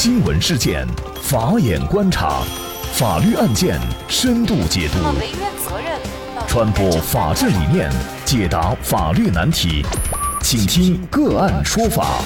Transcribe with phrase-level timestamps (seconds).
[0.00, 0.86] 新闻事件，
[1.20, 2.40] 法眼观察，
[2.92, 4.98] 法律案件深度解读，
[6.46, 7.90] 传播法治理念，
[8.24, 9.84] 解答法律难题，
[10.40, 12.22] 请听个案说法。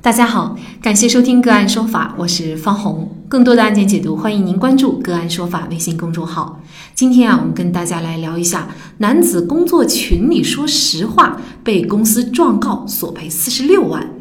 [0.00, 3.14] 大家好，感谢收听个案说法，我是方红。
[3.28, 6.62] 更多的案件解读，欢迎您关注个案说法微信公众号。
[6.94, 14.14] 今天啊，我们跟大家来聊一下，男子工作群里说实话，被公司状告索赔四十六万。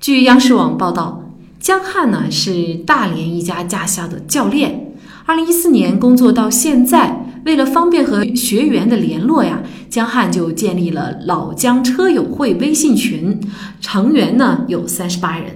[0.00, 4.94] 据央视网报道，江汉呢是大连一家驾校的教练，
[5.26, 7.24] 二零一四年工作到现在。
[7.44, 13.40] 为了方便和学员的联络呀，江汉就建立了老江车友会微信群，
[13.80, 15.46] 成员呢有三十八人。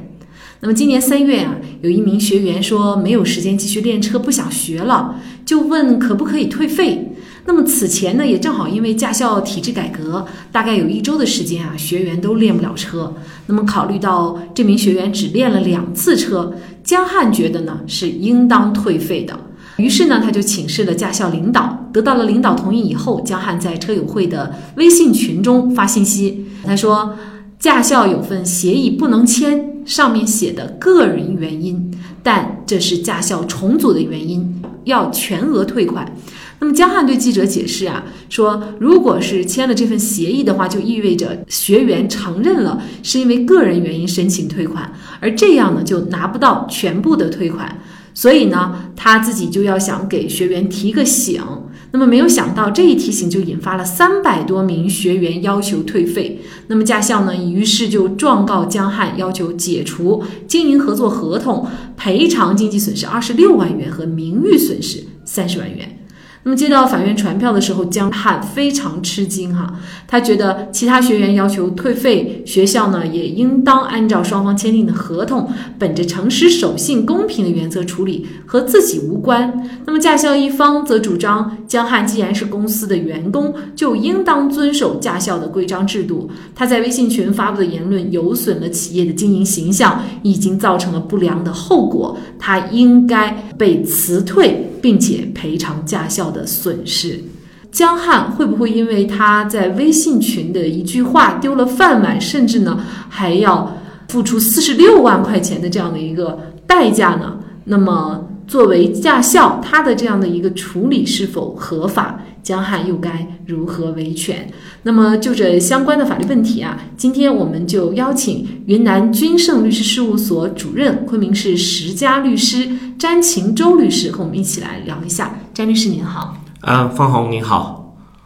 [0.61, 7.12] 那么今年三月啊，有一名学员说没有时间继续练车，不想学了，就问可不可以退费。
[7.45, 13.15] 那么此前呢，也正好因为驾校体制改革，大概有一周的时间啊，学员都练不了车。
[13.47, 16.55] 那么考虑到这名学员只练了两次车，
[16.85, 19.37] 江汉觉得呢是应当退费的。
[19.77, 27.17] 于是呢，他就请示了驾校领导，得到了领导同意以后，江汉在车友会的微信群中发信息，他说
[27.59, 31.91] ：“驾校有份协议不能签，上面写的个人原因，
[32.23, 36.15] 但这是驾校重组的原因，要全额退款。”
[36.63, 47.81] 那么江汉对记者解释啊，说如果是签了这份协议的话，就意味着学员承认了是因为个人原因申请退款，而这样呢，就拿不到全部的退款。
[48.15, 51.43] 所以呢，他自己就要想给学员提个醒。
[51.91, 56.41] 那么没有想到这一提醒就引发了三百多名学员要求退费。
[56.69, 61.67] 那么驾校呢，于是就状告江汉，要求解除经营合作合同，
[61.97, 65.99] 赔偿经济损失二十六万元和名誉损失三十万元。
[66.45, 69.73] 那么接到法院传票的时候，江汉非常吃惊哈，
[70.09, 75.49] 他觉得其他学员要求退费，学校呢也应当按照双方签订的合同，
[75.79, 79.69] 本着诚实守信、公平的原则处理，和自己无关。
[79.87, 86.29] 那么驾校一方则主张，江汉既然是公司的员工，就应当遵守驾校的规章制度。
[86.57, 94.69] 他在微信群发布的言论有损了企业的经营形象，已经造成了不良的后果，他应该被辞退。
[94.83, 97.23] 并且赔偿驾校的损失，
[97.71, 103.77] 江汉会不会因为他在微信群的一句话丢了饭碗，甚至呢还要
[104.09, 107.39] 付出四十六万块钱的这样的一个代价呢？
[107.65, 112.21] 那么作为驾校，他的这样的一个处理是否合法？
[112.43, 114.51] 江汉又该如何维权？
[114.83, 125.39] 那么就这相关的法律问题啊，今天我们就邀请云南君盛律师事务所主任、昆明市十佳律师詹晴周律师和我们一起来聊一下。
[125.55, 127.79] 詹律师您好，啊，方红您好。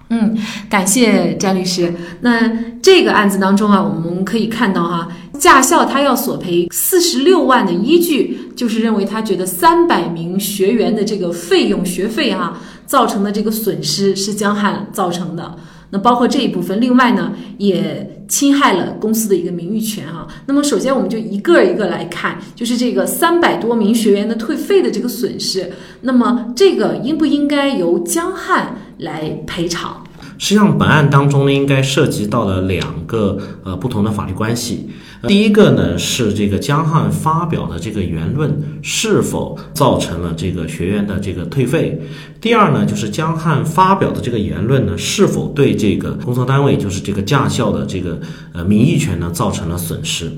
[0.09, 0.39] 嗯，
[0.71, 1.93] 感谢詹律师。
[2.21, 2.49] 那
[2.81, 15.57] 这个案子当中啊，我们可以看到哈，驾校他要索赔四十六万的依据，就是认为他觉得三百名学员的这个费用学费哈造成的这个损失是江汉造成的。
[15.91, 20.27] 那包括这一部分，另外呢，也侵害了公司的一个名誉权啊。
[20.47, 25.71] 那么首先我们就一个一个来看，就是这个三百多名学员的退费的这个损失，
[26.01, 28.77] 那么这个应不应该由江汉？
[29.01, 30.03] 来赔偿。
[30.39, 34.91] 实际上，本案当中呢，应该涉及到了两个呃不同的法律关系。
[35.27, 42.01] 第一个呢是这个江汉发表的这个言论是否造成了这个学员的这个退费。
[42.41, 48.21] 第二呢就是江汉发表的这个言论呢是否对这个工作单位，就是这个驾校的这个
[48.53, 50.31] 呃名誉权呢造成了损失。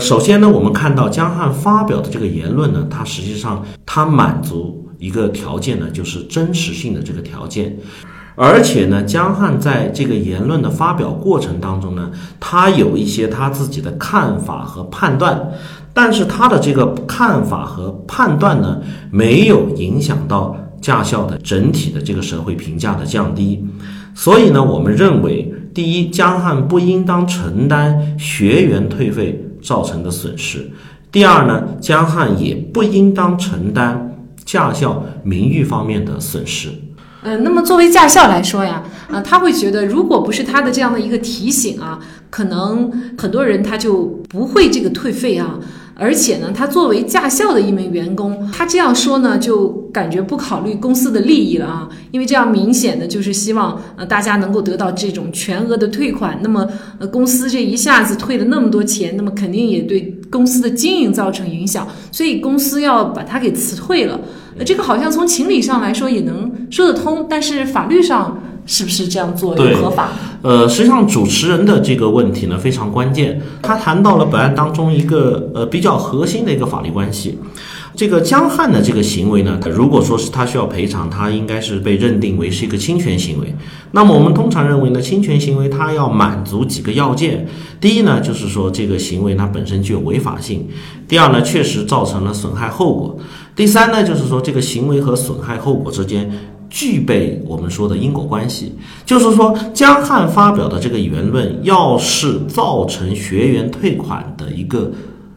[0.00, 4.80] 首先呢，我们看到江汉发表的这个言论呢，它实际上它满足。
[5.00, 7.76] 一个条件呢，就是真实性的这个条件，
[8.36, 15.52] 而且呢，江汉在这个言论的发表过程当中呢，他有一些他自己的看法和判断，
[15.92, 18.80] 但是他的这个看法和判断呢，
[19.10, 23.64] 没有影响到驾校的整体的这个社会评价的降低，
[24.14, 30.58] 所以呢，我们认为，第一，江汉不应当承担学员退费造成的损失；
[31.12, 34.10] 第二呢，江汉也不应当承担。
[34.44, 36.68] 驾校名誉方面的损失，
[37.24, 41.98] 呃，那么作为驾校来说呀，啊，他会觉得，如果不是他的这样的一个提醒啊，
[42.28, 45.58] 可能很多人他就不会这个退费啊。
[45.96, 51.88] 而且呢，他作为驾校的一名员工，他这样说呢，就感觉不考虑公司的利益了啊。
[52.10, 56.38] 因为这样明显的就是希望呃大家能够得到这种全额的退款。
[56.42, 56.68] 那么
[56.98, 64.20] 呃公司这一下子退了那么多钱，那么肯定也对公司的经营造成影响，所以公司要把他给辞退了。
[64.58, 70.08] 呃，这个好像从情理上来说也能说得通，但是法律上是不是这样做有合法？
[70.42, 77.38] 呃，实际上主持人的这个问题呢非常关键，他谈到了本案当中一个呃比较核心的一个法律关系。
[77.96, 83.54] 这个江汉的这个行为呢，如果说是他需要赔偿，他应该是被认定为是一个侵权行为。
[83.92, 87.46] 那么我们通常认为呢，侵权行为它要满足几个要件。
[87.80, 90.62] 第一呢，就是说这个行为它本身具有违法性；
[91.06, 93.16] 第二呢，确实造成了损害后果；
[93.54, 96.28] 第三呢，就是说这个行为和损害后果之间
[96.74, 98.74] 具备我们说的因果关系。
[99.06, 104.90] 就是说，江汉发表的这个言论，要是造成学员退款的一个。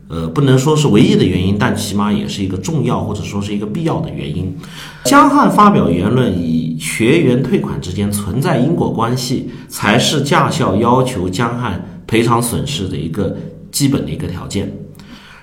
[0.10, 4.56] 呃，不能说是唯一的原因，但起码也是一个重要或者说是一个必要的原因。
[5.04, 13.36] 江汉发表言论与学员退款之间存在因果关系，才是驾校要求江汉赔偿损失的一个
[13.70, 14.72] 基本的一个条件。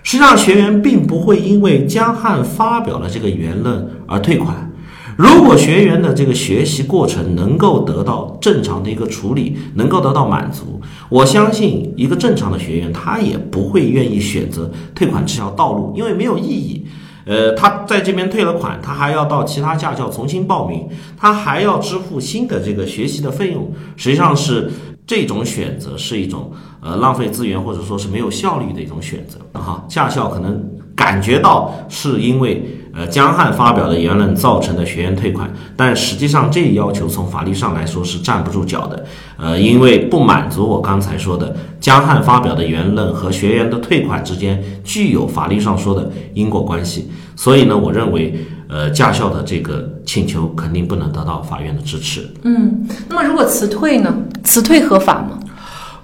[0.03, 4.73] 实际上，学员并不会因为江汉发表了这个言论而退款。
[5.17, 16.87] 如果学员的这个学习过程能够得到正常的一个处理，能够得到满足，我相信一个正常的学员他也不会愿意选择退款这条道路，因为没有意义。
[17.27, 24.71] 呃，他在这边退了款，他还要到其他驾校重新报名，他还要支付新的这个学习的费用，实际上是
[25.07, 26.51] 这种选择是一种
[26.83, 29.39] 呃浪费资源或者说是没有效率的一种选择。
[29.59, 30.63] 哈，驾校可能
[30.97, 32.81] 感觉到是因为。
[32.97, 39.05] 呃，江汉发表的言论造成的学员退款，但实际上这一要求从法律上来说是站不住脚的。
[39.37, 48.33] 呃，因为不满足我刚才说的江汉发表的言论和学员的退款之间具有法律上说的因果关系，所以呢，我认为，
[48.69, 52.29] 呃，驾校的这个请求肯定不能得到法院的支持。
[52.45, 54.15] 嗯，那么如果辞退呢？
[54.45, 55.41] 辞退合法吗？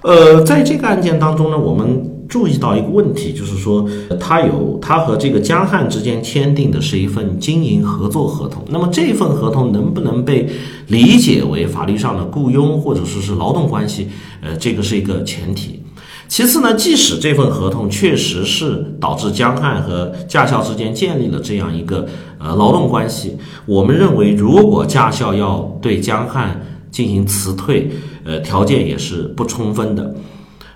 [0.01, 2.05] 呃，在这个案件当中呢，我们。
[2.31, 3.85] 注意到一个问题，就是说，
[4.17, 8.63] 他有他和这个江汉之间签订的是一份经营合作合同。
[8.69, 10.47] 那么这份合同能不能被
[10.87, 14.07] 理解为法律上的雇佣或者说是劳动关系？
[14.41, 15.83] 呃，这个是一个前提。
[16.29, 22.07] 其次呢，即使这份合同确实是导致江汉和驾校之间建立了这样一个
[22.39, 23.35] 呃劳动关系，
[23.65, 27.91] 我们认为，如果驾校要对江汉进行辞退，
[28.23, 30.15] 呃，条件也是不充分的。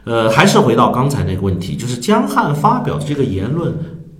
[0.05, 3.73] 呃，还是回到刚才那个问题，就是江汉发表的这个言论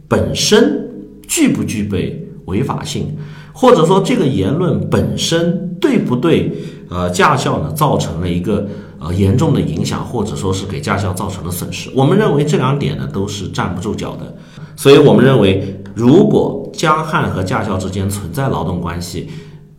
[0.08, 0.90] 本身
[1.28, 3.16] 具不具备违法性，
[3.54, 6.52] 或者说这个言论本身对不对
[6.90, 8.68] 呃驾校呢造成了一个
[9.00, 11.92] 呃严重的影响，或者说是给驾校造成了损失？
[11.96, 14.36] 我们认为这两点呢都是站不住脚的，
[14.76, 19.30] 所以我们认为，如果江汉和驾校之间存在劳动关系，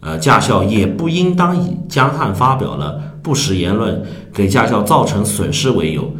[0.01, 3.03] 呃，驾校也不应当以江汉发表了。
[3.27, 4.01] 不实言论
[4.33, 6.15] 给驾校造成损失为由，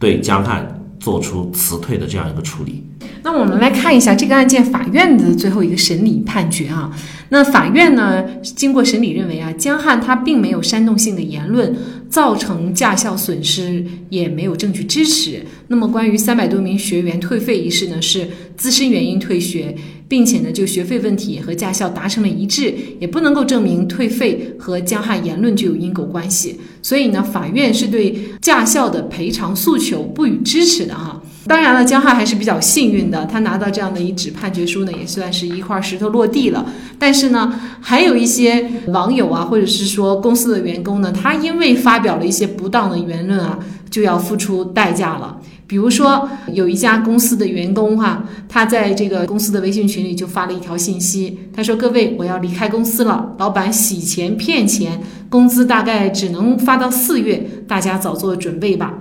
[0.00, 2.82] 对江汉做出辞退的这样一个处理。
[3.22, 6.90] 那我们来看一下这个案件法院的最后一个审理判决啊。
[7.28, 11.72] 那法院呢，经过审理认为啊，江汉他并没有煽动性的言论
[12.10, 15.46] 造成驾校损失，也没有证据支持。
[15.68, 19.76] 那么关于三百多名学员退费一事呢，是自身原因退学。
[20.12, 31.18] 并且呢，就学费问题和驾校达成了一致，也不能够证明退费和江汉言论具有因果关系，所以呢，法院是对驾校的赔偿诉求不予支持的哈。
[31.46, 36.66] 当然了，江汉还是比较幸运的，他拿到这样的一纸判决书呢，也算是一块石头落地了。
[36.98, 43.58] 但是呢，还有一些网友啊，或者是说公司的员工呢，他因为发表了一些不当的言论啊，
[43.88, 45.38] 就要付出代价了。
[45.72, 58.98] 比如说，有一家公司的员工哈，他在这个公司的微信群里就发了一条信息，他说：“各位，我要离开公司了，老板洗钱骗钱，工资大概只能发到四月，大家早做准备吧。”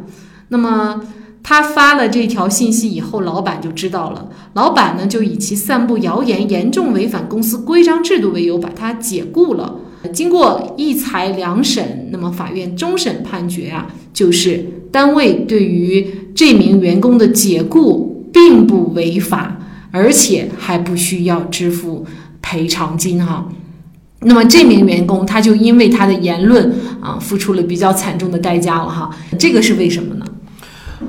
[0.48, 1.02] 那么
[1.44, 9.76] 他发了这条信息以后，老板就知道了，老板呢就以其散布谣言、严重违反公司规章制度为由，把他解雇了。
[10.14, 16.06] 经过一裁两审，那么法院终审判决啊，就是单位对于
[16.36, 19.58] 这名员工的解雇并不违法，
[19.92, 22.06] 而且还不需要支付
[22.42, 23.48] 赔偿金哈。
[24.22, 29.10] 那么这名员工他就因为他的言论啊，付出了比较惨重的代价了哈。
[29.40, 30.26] 这个是为什么呢？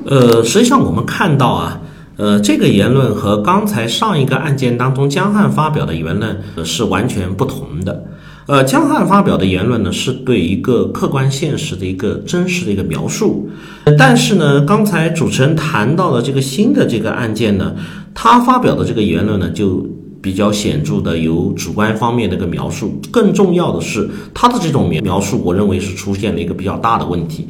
[0.07, 1.81] 呃，实际上我们看到啊，
[2.17, 8.05] 呃，这个言论和刚才上一个案件当中江汉发表的言论是完全不同的。
[8.47, 13.49] 呃，江汉发表的言论呢，是对一个客观现实的一个真实的一个描述。
[13.97, 17.73] 但是呢，刚才主持人谈到的这个新的这个案件呢，
[18.13, 19.87] 他发表的这个言论呢，就
[20.21, 23.01] 比较显著的有主观方面的一个描述。
[23.13, 27.47] 更重要的是，他的这种描述，我认为是出现了一个比较大的问题，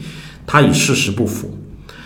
[0.46, 1.50] 他与事实不符，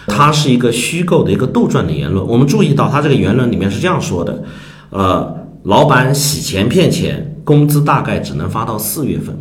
[0.07, 2.25] 他是一个虚构的一个杜撰的言论。
[2.25, 4.45] 我们注意到，他这个言论里面是这样说的：，
[4.91, 7.33] 呃，老板洗钱骗钱。
[7.47, 9.33] 工资大概只能发到四月份，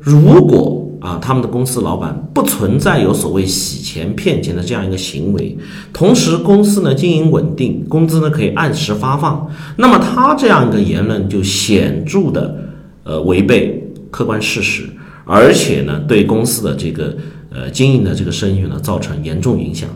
[0.00, 5.56] 如果啊，他们的公司老板不存在有所谓洗钱骗钱的这样一个行为，
[5.92, 12.56] 同时公司呢经营稳定，工资呢可以按时发放，那么他这样一个言论就显著的
[13.04, 14.88] 呃违背客观事实，
[15.24, 17.14] 而且呢对公司的这个
[17.50, 19.88] 呃经营的这个声誉呢造成严重影响。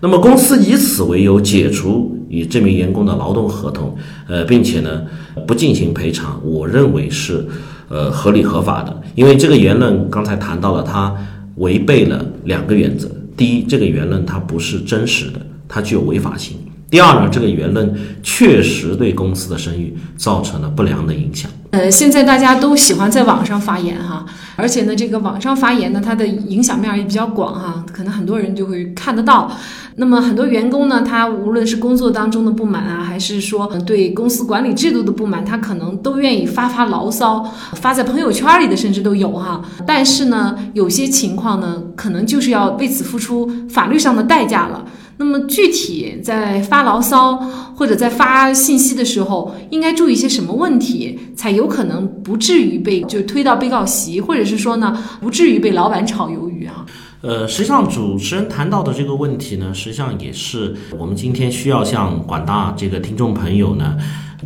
[0.00, 5.02] 那么公司以此为由解除与这名员工的劳动合同，呃，并且呢
[5.46, 7.46] 不进行赔偿，我认为是
[7.88, 9.02] 呃合理合法的。
[9.14, 11.14] 因为这个言论刚才谈到了，它
[11.56, 16.56] 违背了两个原则：第一，这个言论它不是真实的，它具有违法性；
[16.90, 21.50] 第二呢，这个言论确实对公司的声誉造成了不良的影响。
[21.70, 24.24] 呃，现在大家都喜欢在网上发言哈，
[24.56, 29.52] 而且呢，这个网上发言呢，它的影响面也比较广哈，可能很多人就会看得到。
[29.96, 39.62] 那么很多员工呢，他无论是工作当中的不满啊，还是说对公司管理制度的不满，他可能都愿意发发牢骚，发在朋友圈里的甚至都有哈。
[39.86, 44.82] 但是呢，有些情况呢，可能就是要为此付出法律上的代价了。
[45.18, 47.36] 那么具体在发牢骚
[47.76, 56.86] 或者在发信息的时候，应该注意些什么问题，才有可能不至于被就推到被告席，或者是说呢，不至于被老板炒鱿鱼啊？
[57.20, 63.96] 呃，实际上主持人谈到的这个问题呢，实际上也是我们今天需要向广大这个听众朋友呢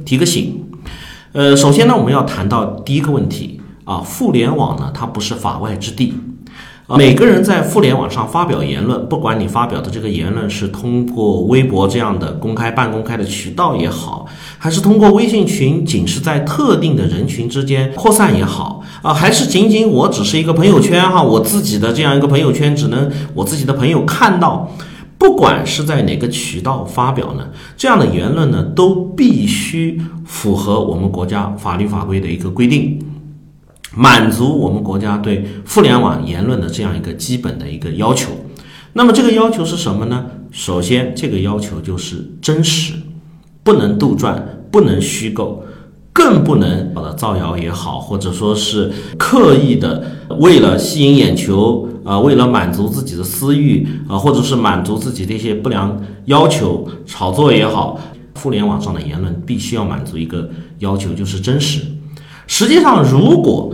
[0.07, 0.59] 提个醒。
[1.33, 6.14] 呃，首先呢，我们要谈到第一个问题啊，互联网呢，它不是法外之地。
[6.89, 14.27] 每个人在互联网上发表言论，不管你发表的这个言论是通过微博这样的公开、半公开的渠道也好，
[14.59, 24.71] 还是通过微信群，仅是在特定的人群之间扩散也好，啊，还是仅仅我只是一个朋友圈哈，我自己的这样一个朋友圈，只能我自己的朋友看到，
[25.17, 27.47] 不管是在哪个渠道发表呢，
[27.77, 32.99] 这样的言论呢，都必须符合我们国家法律法规的一个规定。
[33.95, 38.31] 满足我们国家对互联网言论的这样一个基本的一个要求，
[38.95, 40.27] 那么这个要求是什么呢？
[40.51, 42.95] 首先，这个要求就是真实，
[43.63, 45.63] 不能杜撰，不能虚构，
[46.13, 50.05] 更不能的造谣也好，或者说是刻意的
[50.39, 57.99] 为了吸引眼球啊，为了满足自己的私欲啊，或者是满足自己的一些不良要求炒作也好，
[58.35, 61.81] 互联网上的言论必须要满足一个要求，就是真实。
[62.47, 63.73] 实际上，如果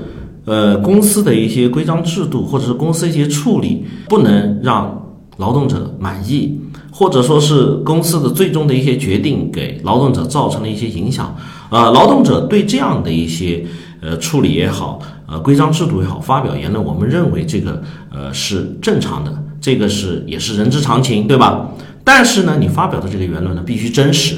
[0.49, 4.99] 呃，公司的一些规章制度，或者是公司一些处理，不能让
[5.37, 6.59] 劳动者满意，
[6.90, 11.37] 或者说是公司的最终的一些决定给劳动者造成了一些影响，
[11.69, 13.62] 呃，劳动者对这样的一些
[14.00, 21.69] 呃处理也好，呃，规章制度也好，发表言论，我们认为这个呃是正常的，这个是也是人之常情，对吧？
[22.02, 24.37] 但是呢，你发表的这个言论呢，必须真实。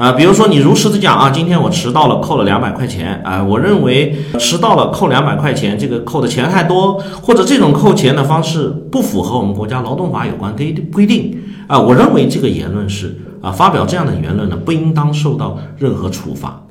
[0.00, 16.62] 啊，比如说你如实的讲啊，今天我迟到了，扣了两百块钱啊，我认为迟到了扣两百块钱，这个扣的钱太多，或者这种扣钱的方式不符合我们国家劳动法有关规规定啊，我认为这个言论是啊，发表这样的言论呢，不应当受到任何处罚。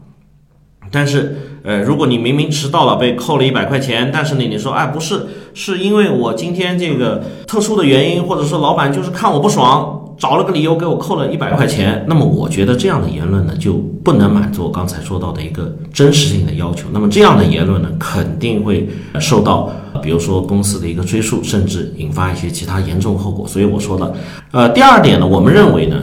[0.90, 10.09] 但是，呃，如果你明明迟到了被扣了一百块钱，但是呢，你说哎不是，是因为我今天这个特殊的原因，或者说老板就是看我不爽。
[10.20, 16.90] 找了个理由给我扣了一百块钱，那么我觉得这样的言论呢就不能满足我刚才说到的一个真实性的要求。
[16.92, 19.72] 那么这样的言论呢肯定会受到，
[20.04, 23.48] 比如说公司的一个追诉，甚至引发一些其他严重后果。
[23.48, 24.14] 所以我说了，
[24.52, 25.96] 呃，第二点呢，我们认为呢，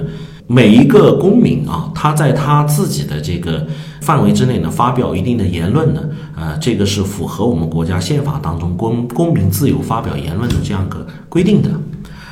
[0.47, 3.67] 每一个公民啊，他在他自己的这个
[4.01, 6.01] 范围之内呢发表一定的言论呢，
[6.35, 11.69] 呃，这个是符合我们国家宪法当中公公民自由发表言论的这样个规定的。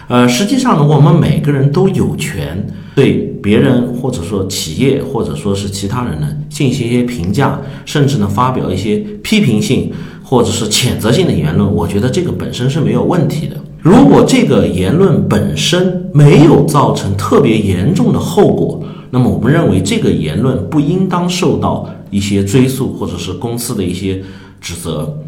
[0.07, 9.91] 呃，实际上呢，我们每个人都有权对别人或者说企业或者说是其他人呢进行一些评价，甚至呢发表一些批评性
[10.23, 11.73] 或者是谴责性的言论。
[11.73, 13.57] 我觉得这个本身是没有问题的。
[13.81, 24.23] 如果这个言论本身没有造成特别严重的后果，那么我们认为这个言论不应当受到一些追诉或者是公司的一些
[24.61, 25.19] 指责。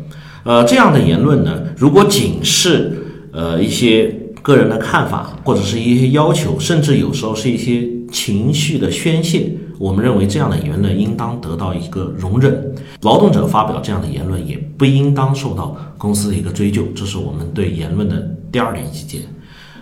[0.44, 2.92] 呃，这样的言论呢，如果仅是
[3.32, 4.14] 呃一些。
[4.46, 9.50] 个人的看法，或者是一些要求，甚至有时候是一些情绪的宣泄。
[9.76, 12.72] 我们认为这样的言论应当得到一个容忍。
[13.02, 16.84] 劳动者发表这样的言论，也不应当受到公司的一个追究。
[16.94, 18.20] 这是我们对言论的
[18.52, 19.22] 第二点意见。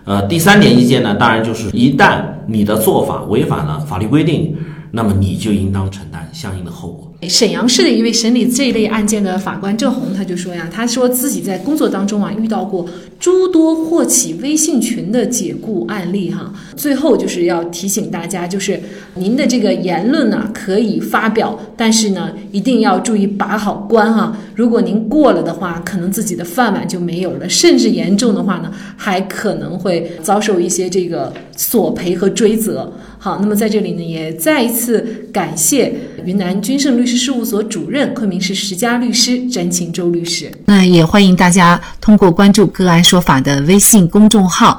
[0.06, 4.56] 呃，第三点意见呢，当然就是一旦你的做法违反了法律规定，
[4.92, 7.12] 那么你就应当承担相应的后果。
[7.28, 12.86] 沈阳市的一位审理这一类案件的法官郑红，他就说呀，他说自己在工作当中啊遇到过
[13.18, 16.52] 诸多祸起微信群的解雇案例哈。
[16.76, 18.78] 最后就是要提醒大家，就是
[19.14, 24.36] 您的这个言论呢可以发表，但是呢一定要注意把好关哈。
[24.54, 32.92] 如果您过了的话，可能自己的饭碗就没有了，甚至严重的话呢，还可能会遭受一些这个索赔和追责。
[33.24, 35.00] 好，那么在这里呢，也再一次
[35.32, 35.90] 感谢
[36.26, 40.52] 云南君盛律师事务所主任、昆明市十佳律师詹庆周律师。
[40.66, 44.78] 那也欢迎大家通过关注“个案说法”的微信公众号，